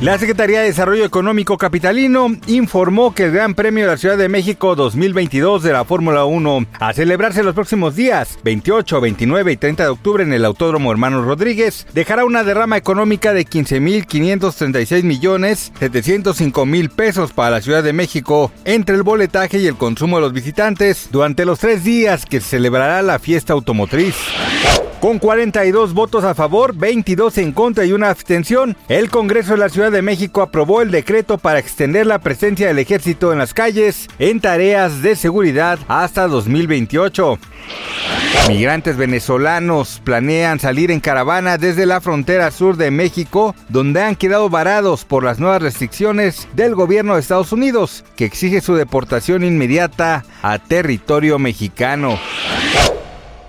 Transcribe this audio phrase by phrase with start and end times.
[0.00, 4.28] La Secretaría de Desarrollo Económico Capitalino informó que el Gran Premio de la Ciudad de
[4.28, 9.84] México 2022 de la Fórmula 1, a celebrarse los próximos días 28, 29 y 30
[9.84, 16.66] de octubre en el Autódromo Hermanos Rodríguez, dejará una derrama económica de 15.536 millones 705
[16.66, 20.32] mil pesos para la Ciudad de México entre el boletaje y el consumo de los
[20.34, 24.16] visitantes durante los tres días que celebrará la fiesta automotriz.
[25.04, 29.68] Con 42 votos a favor, 22 en contra y una abstención, el Congreso de la
[29.68, 34.08] Ciudad de México aprobó el decreto para extender la presencia del ejército en las calles
[34.18, 37.38] en tareas de seguridad hasta 2028.
[38.48, 44.48] Migrantes venezolanos planean salir en caravana desde la frontera sur de México, donde han quedado
[44.48, 50.24] varados por las nuevas restricciones del gobierno de Estados Unidos, que exige su deportación inmediata
[50.42, 52.18] a territorio mexicano.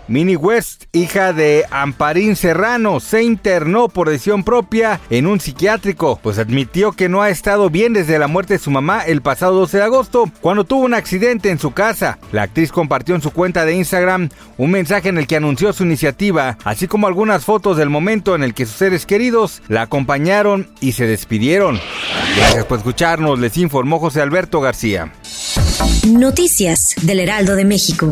[0.08, 6.38] Minnie West, hija de Amparín Serrano, se internó por decisión propia en un psiquiátrico, pues
[6.38, 9.78] admitió que no ha estado bien desde la muerte de su mamá el pasado 12
[9.78, 12.20] de agosto, cuando tuvo un accidente en su casa.
[12.32, 15.84] La actriz compartió en su cuenta de Instagram un mensaje en el que anunció su
[15.84, 20.70] iniciativa, así como algunas fotos del momento en el que sus seres queridos la acompañaron
[20.82, 21.80] y se despidieron.
[22.38, 25.12] Gracias por escucharnos, les informó José Alberto García.
[26.08, 28.12] Noticias del Heraldo de México.